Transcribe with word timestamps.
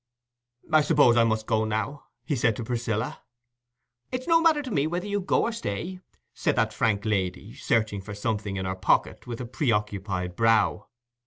"I 0.73 0.81
suppose 0.81 1.15
I 1.15 1.23
must 1.23 1.45
go 1.45 1.63
now," 1.63 2.05
he 2.25 2.35
said 2.35 2.55
to 2.55 2.63
Priscilla. 2.63 3.21
"It's 4.11 4.27
no 4.27 4.41
matter 4.41 4.63
to 4.63 4.71
me 4.71 4.87
whether 4.87 5.05
you 5.05 5.19
go 5.21 5.43
or 5.43 5.51
stay," 5.51 5.99
said 6.33 6.55
that 6.55 6.73
frank 6.73 7.05
lady, 7.05 7.53
searching 7.53 8.01
for 8.01 8.15
something 8.15 8.55
in 8.57 8.65
her 8.65 8.73
pocket, 8.73 9.27
with 9.27 9.39
a 9.39 9.45
preoccupied 9.45 10.35
brow. 10.35 10.87